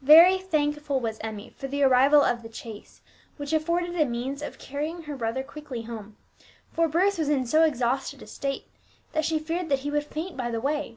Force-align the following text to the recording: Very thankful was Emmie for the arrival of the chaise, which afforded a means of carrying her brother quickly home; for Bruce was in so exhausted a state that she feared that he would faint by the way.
Very 0.00 0.38
thankful 0.38 1.00
was 1.00 1.18
Emmie 1.20 1.50
for 1.54 1.68
the 1.68 1.82
arrival 1.82 2.22
of 2.22 2.42
the 2.42 2.50
chaise, 2.50 3.02
which 3.36 3.52
afforded 3.52 3.94
a 3.94 4.06
means 4.06 4.40
of 4.40 4.56
carrying 4.58 5.02
her 5.02 5.14
brother 5.14 5.42
quickly 5.42 5.82
home; 5.82 6.16
for 6.72 6.88
Bruce 6.88 7.18
was 7.18 7.28
in 7.28 7.44
so 7.44 7.62
exhausted 7.62 8.22
a 8.22 8.26
state 8.26 8.68
that 9.12 9.26
she 9.26 9.38
feared 9.38 9.68
that 9.68 9.80
he 9.80 9.90
would 9.90 10.04
faint 10.04 10.34
by 10.34 10.50
the 10.50 10.62
way. 10.62 10.96